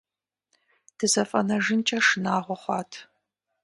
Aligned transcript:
ДызэфӀэнэжынкӀэ 0.97 1.99
шынагъуэ 2.05 2.55
хъуат. 2.61 2.91